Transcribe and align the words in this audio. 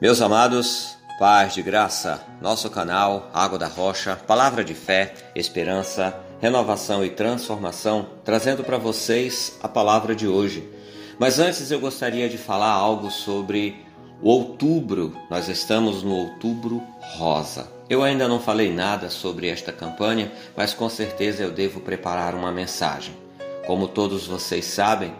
Meus 0.00 0.22
amados, 0.22 0.96
paz 1.18 1.52
de 1.52 1.60
graça, 1.60 2.24
nosso 2.40 2.70
canal 2.70 3.30
Água 3.34 3.58
da 3.58 3.66
Rocha, 3.66 4.16
palavra 4.16 4.64
de 4.64 4.72
fé, 4.72 5.12
esperança, 5.34 6.18
renovação 6.40 7.04
e 7.04 7.10
transformação, 7.10 8.08
trazendo 8.24 8.64
para 8.64 8.78
vocês 8.78 9.58
a 9.62 9.68
palavra 9.68 10.14
de 10.14 10.26
hoje. 10.26 10.66
Mas 11.18 11.38
antes 11.38 11.70
eu 11.70 11.78
gostaria 11.78 12.30
de 12.30 12.38
falar 12.38 12.70
algo 12.70 13.10
sobre 13.10 13.84
o 14.22 14.30
outubro. 14.30 15.14
Nós 15.28 15.48
estamos 15.48 16.02
no 16.02 16.14
outubro 16.14 16.82
rosa. 17.18 17.70
Eu 17.86 18.02
ainda 18.02 18.26
não 18.26 18.40
falei 18.40 18.72
nada 18.72 19.10
sobre 19.10 19.48
esta 19.48 19.70
campanha, 19.70 20.32
mas 20.56 20.72
com 20.72 20.88
certeza 20.88 21.42
eu 21.42 21.50
devo 21.50 21.78
preparar 21.78 22.34
uma 22.34 22.50
mensagem. 22.50 23.14
Como 23.66 23.86
todos 23.86 24.26
vocês 24.26 24.64
sabem, 24.64 25.12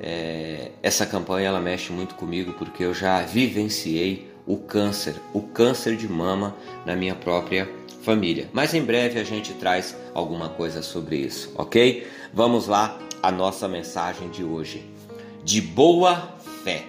é, 0.00 0.70
essa 0.82 1.06
campanha 1.06 1.48
ela 1.48 1.60
mexe 1.60 1.92
muito 1.92 2.14
comigo 2.14 2.52
porque 2.52 2.84
eu 2.84 2.92
já 2.92 3.22
vivenciei 3.22 4.30
o 4.46 4.56
câncer, 4.56 5.16
o 5.32 5.40
câncer 5.40 5.96
de 5.96 6.08
mama 6.08 6.54
na 6.84 6.94
minha 6.94 7.14
própria 7.14 7.68
família. 8.02 8.48
Mas 8.52 8.74
em 8.74 8.82
breve 8.82 9.18
a 9.18 9.24
gente 9.24 9.52
traz 9.54 9.96
alguma 10.14 10.48
coisa 10.48 10.82
sobre 10.82 11.16
isso, 11.16 11.52
ok? 11.56 12.06
Vamos 12.32 12.68
lá, 12.68 12.98
a 13.22 13.32
nossa 13.32 13.66
mensagem 13.66 14.28
de 14.28 14.44
hoje. 14.44 14.84
De 15.42 15.60
boa 15.60 16.36
fé. 16.62 16.84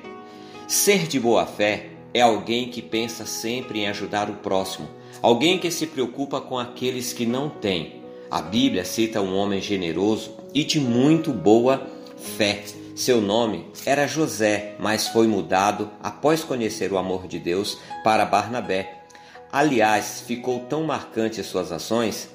Ser 0.67 1.07
de 1.07 1.19
boa 1.19 1.45
fé 1.45 1.89
é 2.13 2.21
alguém 2.21 2.69
que 2.69 2.81
pensa 2.81 3.25
sempre 3.25 3.79
em 3.79 3.87
ajudar 3.87 4.29
o 4.29 4.35
próximo, 4.35 4.87
alguém 5.21 5.57
que 5.57 5.71
se 5.71 5.87
preocupa 5.87 6.41
com 6.41 6.57
aqueles 6.59 7.13
que 7.13 7.25
não 7.25 7.49
têm. 7.49 8.01
A 8.29 8.41
Bíblia 8.41 8.83
cita 8.83 9.21
um 9.21 9.35
homem 9.35 9.61
generoso 9.61 10.35
e 10.53 10.63
de 10.63 10.79
muito 10.79 11.31
boa 11.31 11.87
fé 12.17 12.63
seu 12.97 13.21
nome 13.21 13.71
era 13.85 14.07
José, 14.07 14.73
mas 14.79 15.07
foi 15.07 15.27
mudado 15.27 15.91
após 16.01 16.43
conhecer 16.43 16.91
o 16.91 16.97
amor 16.97 17.27
de 17.27 17.37
Deus 17.37 17.77
para 18.03 18.25
Barnabé. 18.25 19.03
Aliás, 19.51 20.23
ficou 20.25 20.61
tão 20.61 20.83
marcante 20.83 21.43
suas 21.43 21.71
ações 21.71 22.29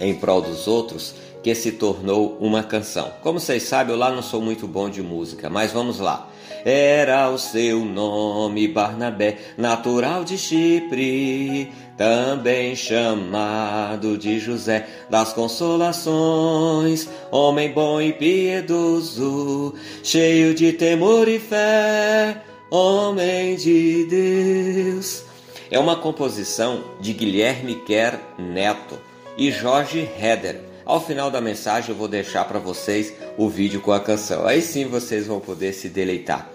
em 0.00 0.14
prol 0.14 0.40
dos 0.40 0.66
outros 0.66 1.14
que 1.42 1.54
se 1.54 1.72
tornou 1.72 2.36
uma 2.40 2.62
canção. 2.62 3.12
Como 3.22 3.40
vocês 3.40 3.62
sabem, 3.62 3.94
eu 3.94 3.98
lá 3.98 4.10
não 4.10 4.22
sou 4.22 4.40
muito 4.40 4.66
bom 4.66 4.90
de 4.90 5.02
música, 5.02 5.48
mas 5.48 5.72
vamos 5.72 5.98
lá. 5.98 6.28
Era 6.64 7.30
o 7.30 7.38
seu 7.38 7.84
nome 7.84 8.66
Barnabé, 8.66 9.38
natural 9.56 10.24
de 10.24 10.36
Chipre, 10.36 11.72
também 11.96 12.74
chamado 12.74 14.18
de 14.18 14.38
José 14.38 14.86
das 15.08 15.32
Consolações, 15.32 17.08
homem 17.30 17.70
bom 17.72 18.00
e 18.00 18.12
piedoso, 18.12 19.74
cheio 20.02 20.52
de 20.54 20.72
temor 20.72 21.28
e 21.28 21.38
fé, 21.38 22.42
homem 22.70 23.54
de 23.54 24.04
Deus. 24.04 25.22
É 25.70 25.78
uma 25.78 25.96
composição 25.96 26.82
de 27.00 27.12
Guilherme 27.12 27.76
Kerr 27.86 28.18
Neto 28.38 29.07
e 29.38 29.52
Jorge 29.52 30.00
Heder. 30.20 30.60
Ao 30.84 31.00
final 31.00 31.30
da 31.30 31.40
mensagem 31.40 31.90
eu 31.90 31.96
vou 31.96 32.08
deixar 32.08 32.44
para 32.46 32.58
vocês 32.58 33.14
o 33.36 33.48
vídeo 33.48 33.80
com 33.80 33.92
a 33.92 34.00
canção. 34.00 34.44
Aí 34.44 34.60
sim 34.60 34.86
vocês 34.86 35.28
vão 35.28 35.38
poder 35.38 35.72
se 35.72 35.88
deleitar. 35.88 36.50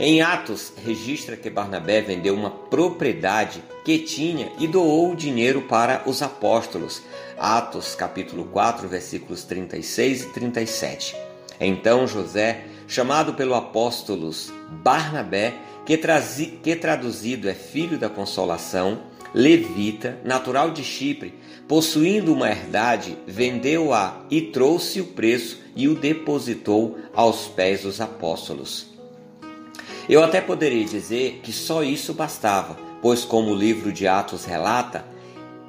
Em 0.00 0.22
Atos, 0.22 0.72
registra 0.82 1.36
que 1.36 1.50
Barnabé 1.50 2.00
vendeu 2.00 2.34
uma 2.34 2.50
propriedade 2.50 3.62
que 3.84 3.98
tinha 3.98 4.50
e 4.58 4.66
doou 4.66 5.12
o 5.12 5.16
dinheiro 5.16 5.62
para 5.62 6.02
os 6.06 6.22
apóstolos. 6.22 7.02
Atos, 7.38 7.94
capítulo 7.94 8.44
4, 8.46 8.88
versículos 8.88 9.44
36 9.44 10.22
e 10.22 10.26
37. 10.30 11.16
Então 11.60 12.06
José, 12.06 12.64
chamado 12.88 13.34
pelo 13.34 13.54
apóstolos 13.54 14.50
Barnabé, 14.70 15.54
que, 15.84 15.98
trazi, 15.98 16.46
que 16.62 16.74
traduzido 16.74 17.48
é 17.48 17.54
filho 17.54 17.98
da 17.98 18.08
consolação, 18.08 19.02
levita, 19.34 20.18
natural 20.24 20.70
de 20.70 20.84
Chipre, 20.84 21.34
possuindo 21.66 22.32
uma 22.32 22.50
herdade, 22.50 23.16
vendeu-a 23.26 24.24
e 24.30 24.40
trouxe 24.40 25.00
o 25.00 25.06
preço 25.06 25.60
e 25.74 25.88
o 25.88 25.94
depositou 25.94 26.98
aos 27.14 27.46
pés 27.48 27.82
dos 27.82 28.00
apóstolos. 28.00 28.86
Eu 30.08 30.22
até 30.22 30.40
poderia 30.40 30.84
dizer 30.84 31.40
que 31.42 31.52
só 31.52 31.82
isso 31.82 32.12
bastava, 32.12 32.76
pois, 33.00 33.24
como 33.24 33.52
o 33.52 33.56
livro 33.56 33.92
de 33.92 34.06
Atos 34.06 34.44
relata, 34.44 35.04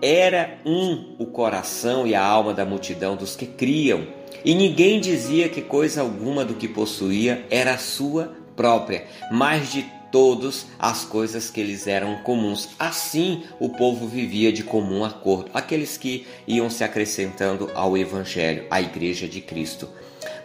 era 0.01 0.59
um 0.65 1.15
o 1.17 1.25
coração 1.25 2.05
e 2.05 2.13
a 2.13 2.23
alma 2.23 2.53
da 2.53 2.65
multidão 2.65 3.15
dos 3.15 3.35
que 3.35 3.45
criam, 3.45 4.05
e 4.43 4.53
ninguém 4.53 4.99
dizia 4.99 5.47
que 5.47 5.61
coisa 5.61 6.01
alguma 6.01 6.43
do 6.43 6.55
que 6.55 6.67
possuía 6.67 7.45
era 7.49 7.77
sua 7.77 8.33
própria, 8.55 9.05
mas 9.31 9.71
de 9.71 9.85
todos 10.13 10.67
as 10.77 11.03
coisas 11.03 11.49
que 11.49 11.63
lhes 11.63 11.87
eram 11.87 12.17
comuns. 12.17 12.69
Assim 12.77 13.45
o 13.59 13.67
povo 13.67 14.07
vivia 14.07 14.53
de 14.53 14.63
comum 14.63 15.03
acordo, 15.03 15.49
aqueles 15.55 15.97
que 15.97 16.27
iam 16.47 16.69
se 16.69 16.83
acrescentando 16.83 17.71
ao 17.73 17.97
evangelho, 17.97 18.67
à 18.69 18.79
igreja 18.79 19.27
de 19.27 19.41
Cristo. 19.41 19.89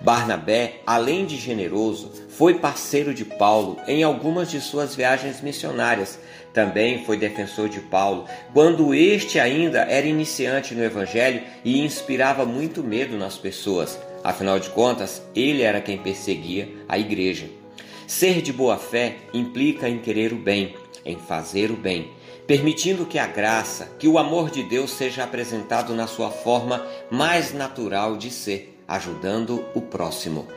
Barnabé, 0.00 0.80
além 0.86 1.26
de 1.26 1.36
generoso, 1.36 2.10
foi 2.30 2.54
parceiro 2.54 3.12
de 3.12 3.26
Paulo 3.26 3.76
em 3.86 4.02
algumas 4.02 4.50
de 4.50 4.58
suas 4.58 4.96
viagens 4.96 5.42
missionárias. 5.42 6.18
Também 6.54 7.04
foi 7.04 7.18
defensor 7.18 7.68
de 7.68 7.80
Paulo 7.80 8.24
quando 8.54 8.94
este 8.94 9.38
ainda 9.38 9.80
era 9.80 10.06
iniciante 10.06 10.74
no 10.74 10.82
evangelho 10.82 11.42
e 11.62 11.84
inspirava 11.84 12.46
muito 12.46 12.82
medo 12.82 13.18
nas 13.18 13.36
pessoas. 13.36 13.98
Afinal 14.24 14.58
de 14.58 14.70
contas, 14.70 15.22
ele 15.36 15.60
era 15.62 15.82
quem 15.82 15.98
perseguia 15.98 16.68
a 16.88 16.98
igreja. 16.98 17.57
Ser 18.08 18.40
de 18.40 18.54
boa 18.54 18.78
fé 18.78 19.18
implica 19.34 19.86
em 19.86 19.98
querer 19.98 20.32
o 20.32 20.36
bem, 20.36 20.74
em 21.04 21.18
fazer 21.18 21.70
o 21.70 21.76
bem, 21.76 22.10
permitindo 22.46 23.04
que 23.04 23.18
a 23.18 23.26
graça, 23.26 23.84
que 23.98 24.08
o 24.08 24.16
amor 24.16 24.50
de 24.50 24.62
Deus 24.62 24.92
seja 24.92 25.24
apresentado 25.24 25.94
na 25.94 26.06
sua 26.06 26.30
forma 26.30 26.86
mais 27.10 27.52
natural 27.52 28.16
de 28.16 28.30
ser 28.30 28.80
ajudando 28.88 29.62
o 29.74 29.82
próximo. 29.82 30.48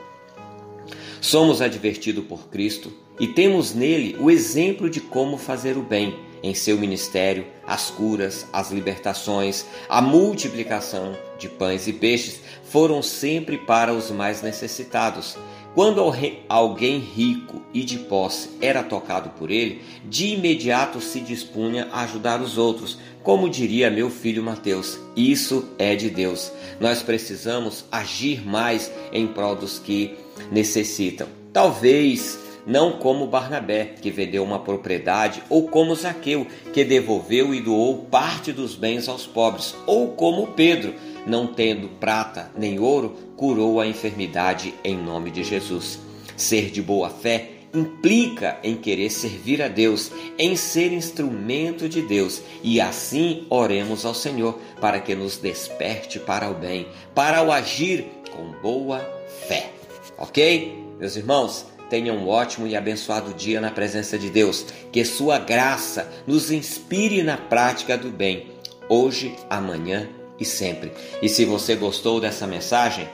Somos 1.20 1.62
advertidos 1.62 2.24
por 2.24 2.48
Cristo 2.48 2.94
e 3.20 3.28
temos 3.28 3.74
nele 3.76 4.16
o 4.18 4.32
exemplo 4.32 4.90
de 4.90 5.02
como 5.02 5.38
fazer 5.38 5.76
o 5.76 5.84
bem 5.84 6.18
em 6.42 6.56
seu 6.56 6.78
ministério, 6.78 7.46
as 7.68 7.90
curas, 7.92 8.48
as 8.54 8.72
libertações, 8.72 9.66
a 9.90 10.02
multiplicação 10.02 11.18
de 11.38 11.50
pães 11.50 11.86
e 11.86 11.92
peixes 11.92 12.40
foram 12.64 13.02
sempre 13.02 13.58
para 13.58 13.94
os 13.94 14.10
mais 14.10 14.42
necessitados. 14.42 15.38
Quando 15.74 16.04
alguém 16.50 17.00
rico 17.00 17.62
e 17.74 17.84
de 17.84 17.98
posse 17.98 18.50
era 18.60 18.84
tocado 18.84 19.30
por 19.30 19.50
ele, 19.50 19.82
de 20.04 20.34
imediato 20.34 21.00
se 21.00 21.22
dispunha 21.22 21.88
a 21.94 22.02
ajudar 22.02 22.42
os 22.42 22.58
outros, 22.58 22.98
como 23.24 23.50
diria 23.50 23.90
meu 23.90 24.10
filho 24.10 24.44
Mateus, 24.44 25.00
isso 25.16 25.70
é 25.80 25.96
de 25.96 26.10
Deus. 26.10 26.52
Nós 26.78 27.02
precisamos 27.02 27.86
agir 27.90 28.46
mais 28.46 28.92
em 29.14 29.26
prol 29.28 29.56
dos 29.56 29.80
que 29.80 30.18
necessitam. 30.52 31.28
Talvez 31.54 32.38
não 32.66 32.94
como 32.94 33.28
Barnabé, 33.28 33.96
que 34.02 34.12
vendeu 34.12 34.44
uma 34.44 34.60
propriedade, 34.60 35.42
ou 35.50 35.68
como 35.68 35.96
Zaqueu, 35.96 36.46
que 36.74 36.84
devolveu 36.84 37.54
e 37.54 37.62
doou 37.62 38.06
parte 38.06 38.52
dos 38.52 38.76
bens 38.76 39.08
aos 39.08 39.26
pobres, 39.26 39.76
ou 39.88 40.10
como 40.10 40.48
Pedro, 40.48 40.94
não 41.26 41.48
tendo 41.48 41.88
prata 42.00 42.52
nem 42.58 42.80
ouro, 42.80 43.16
curou 43.36 43.80
a 43.80 43.88
enfermidade 43.88 44.74
em 44.84 44.98
nome 44.98 45.32
de 45.32 45.44
Jesus. 45.44 46.00
Ser 46.36 46.72
de 46.72 46.82
boa 46.82 47.10
fé 47.10 47.52
implica 47.74 48.58
em 48.64 48.76
querer 48.76 49.10
servir 49.10 49.62
a 49.62 49.68
Deus, 49.68 50.12
em 50.38 50.56
ser 50.56 50.92
instrumento 50.92 51.88
de 51.88 52.02
Deus, 52.02 52.42
e 52.62 52.82
assim 52.82 53.46
oremos 53.50 54.06
ao 54.06 54.14
Senhor 54.14 54.60
para 54.80 55.00
que 55.00 55.16
nos 55.16 55.38
desperte 55.38 56.20
para 56.20 56.50
o 56.50 56.54
bem, 56.54 56.88
para 57.16 57.42
o 57.44 57.52
agir 57.52 58.06
com 58.36 58.52
boa 58.62 59.00
fé. 59.48 59.72
Ok? 60.18 60.78
Meus 61.00 61.16
irmãos, 61.16 61.66
tenham 61.90 62.18
um 62.18 62.28
ótimo 62.28 62.68
e 62.68 62.76
abençoado 62.76 63.34
dia 63.34 63.60
na 63.60 63.72
presença 63.72 64.18
de 64.18 64.30
Deus. 64.30 64.66
Que 64.92 65.04
Sua 65.04 65.38
graça 65.40 66.12
nos 66.28 66.52
inspire 66.52 67.24
na 67.24 67.38
prática 67.38 67.98
do 67.98 68.10
bem, 68.10 68.48
hoje, 68.90 69.36
amanhã 69.50 70.08
e 70.42 70.46
sempre. 70.46 70.92
E 71.22 71.30
se 71.30 71.46
você 71.46 71.76
gostou 71.76 72.20
dessa 72.20 72.48
mensagem, 72.48 73.08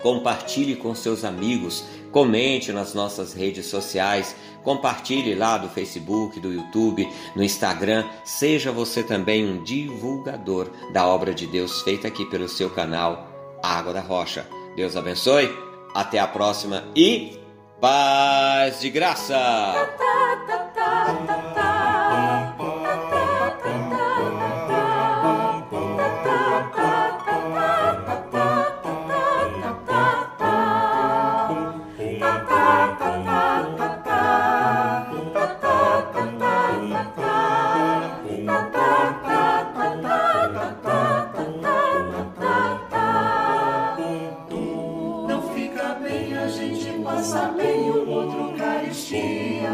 compartilhe 0.00 0.76
com 0.76 0.94
seus 0.94 1.24
amigos, 1.24 1.84
comente 2.12 2.72
nas 2.72 2.94
nossas 2.94 3.34
redes 3.34 3.66
sociais, 3.66 4.36
compartilhe 4.62 5.34
lá 5.34 5.58
do 5.58 5.68
Facebook, 5.68 6.38
do 6.38 6.52
YouTube, 6.52 7.06
no 7.34 7.42
Instagram. 7.42 8.04
Seja 8.24 8.70
você 8.70 9.02
também 9.02 9.44
um 9.44 9.62
divulgador 9.62 10.70
da 10.92 11.06
obra 11.06 11.34
de 11.34 11.46
Deus 11.46 11.82
feita 11.82 12.06
aqui 12.06 12.24
pelo 12.26 12.48
seu 12.48 12.70
canal 12.70 13.58
Água 13.62 13.92
da 13.92 14.00
Rocha. 14.00 14.46
Deus 14.76 14.96
abençoe, 14.96 15.52
até 15.92 16.18
a 16.20 16.28
próxima 16.28 16.84
e 16.94 17.38
paz 17.80 18.80
de 18.80 18.90
graça! 18.90 19.74
Também 47.30 47.90
o 47.90 48.08
outro 48.08 48.52
caristia. 48.56 49.70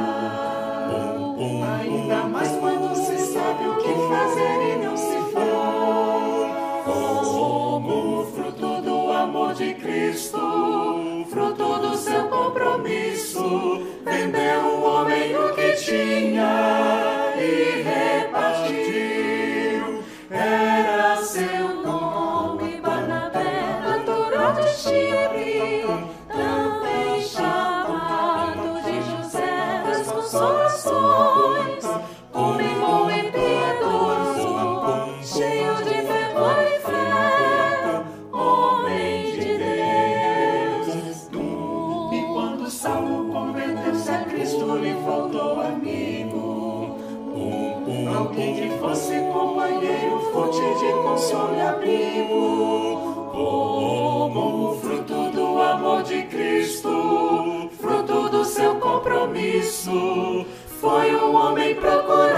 Ainda 1.81 2.25
mais 2.25 2.49
quando 2.57 2.95
se 2.95 3.19
sabe 3.33 3.69
o 3.69 3.77
que 3.77 3.93
fazer 4.09 4.73
e 4.73 4.85
não 4.85 4.97
se 4.97 5.19
faz. 5.33 6.85
Como 6.85 8.25
fruto 8.27 8.83
do 8.83 9.13
amor 9.13 9.55
de 9.55 9.75
Cristo, 9.75 10.39
fruto 11.31 11.79
do 11.79 11.97
seu 11.97 12.29
compromisso, 12.29 13.83
vendeu 14.05 14.61
o 14.61 14.85
homem 14.85 15.37
o 15.37 15.55
que 15.55 15.73
tinha 15.73 17.35
e 17.39 17.83
repartiu. 17.83 18.82
Alguém 48.23 48.55
que 48.55 48.79
fosse 48.79 49.19
companheiro, 49.33 50.21
fonte 50.33 50.61
de 50.61 50.93
consolo 51.03 51.57
e 51.57 51.61
abrigo. 51.61 53.33
Como 53.33 54.71
o 54.71 54.81
fruto 54.81 55.33
do 55.33 55.61
amor 55.61 56.05
de 56.05 56.23
Cristo, 56.27 57.69
fruto 57.81 58.29
do 58.29 58.45
seu 58.45 58.77
compromisso, 58.77 60.47
foi 60.81 61.17
um 61.17 61.35
homem 61.35 61.75
procurá-lo, 61.75 62.32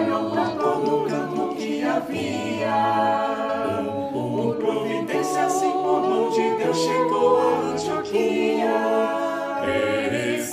espalhou 0.00 0.30
por 0.30 0.50
todo 0.56 1.06
canto 1.08 1.54
que 1.54 1.82
havia. 1.84 2.70
o 4.14 4.54
providência, 4.54 5.44
assim 5.44 5.70
por 5.70 6.00
mão 6.00 6.30
de 6.30 6.56
Deus, 6.56 6.78
chegou 6.78 7.38
a 7.40 7.56
Antioquia. 7.72 8.70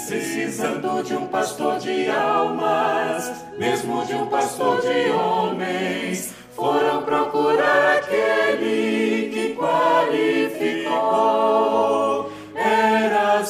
Precisando 0.07 1.03
de 1.03 1.15
um 1.15 1.27
pastor 1.27 1.79
de 1.79 2.09
almas, 2.09 3.45
mesmo 3.57 4.05
de 4.05 4.15
um 4.15 4.27
pastor 4.27 4.81
de 4.81 5.09
homens, 5.11 6.33
foram 6.53 7.03
procurar 7.03 7.97
aquele 7.97 9.29
que 9.31 9.55
qualificou. 9.55 10.88